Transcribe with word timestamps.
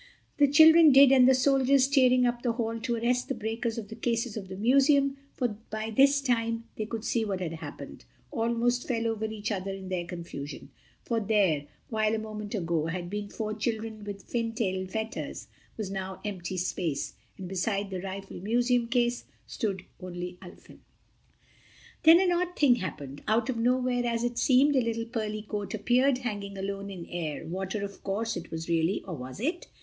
The 0.37 0.47
children 0.47 0.91
did, 0.91 1.11
and 1.11 1.27
the 1.29 1.35
soldiers 1.35 1.87
tearing 1.87 2.25
up 2.25 2.41
the 2.41 2.53
hall 2.53 2.79
to 2.79 2.95
arrest 2.95 3.27
the 3.27 3.35
breakers 3.35 3.77
of 3.77 3.89
the 3.89 3.95
cases 3.95 4.35
of 4.35 4.47
the 4.47 4.55
Museum—for 4.55 5.49
by 5.69 5.91
this 5.91 6.21
time 6.21 6.63
they 6.75 6.87
could 6.87 7.05
see 7.05 7.23
what 7.23 7.39
had 7.39 7.51
happened—almost 7.53 8.87
fell 8.87 9.05
over 9.05 9.25
each 9.25 9.51
other 9.51 9.69
in 9.69 9.89
their 9.89 10.05
confusion. 10.05 10.71
For 11.03 11.19
there, 11.19 11.67
where 11.89 12.15
a 12.15 12.17
moment 12.17 12.55
ago 12.55 12.87
had 12.87 13.11
been 13.11 13.29
four 13.29 13.53
children 13.53 14.03
with 14.03 14.23
fin 14.23 14.53
tail 14.53 14.87
fetters, 14.87 15.47
was 15.77 15.91
now 15.91 16.19
empty 16.25 16.57
space, 16.57 17.13
and 17.37 17.47
beside 17.47 17.91
the 17.91 18.01
rifled 18.01 18.41
Museum 18.41 18.87
case 18.87 19.25
stood 19.45 19.83
only 19.99 20.39
Ulfin. 20.41 20.79
And 20.79 20.81
then 22.01 22.21
an 22.21 22.31
odd 22.31 22.55
thing 22.55 22.77
happened. 22.77 23.21
Out 23.27 23.51
of 23.51 23.57
nowhere, 23.57 24.03
as 24.07 24.23
it 24.23 24.39
seemed, 24.39 24.75
a 24.75 24.81
little 24.81 25.05
pearly 25.05 25.43
coat 25.43 25.75
appeared, 25.75 26.17
hanging 26.17 26.57
alone 26.57 26.89
in 26.89 27.05
air 27.05 27.45
(water, 27.45 27.83
of 27.85 28.03
course, 28.03 28.35
it 28.35 28.49
was 28.49 28.67
really. 28.67 29.03
Or 29.03 29.13
was 29.13 29.39
it?). 29.39 29.67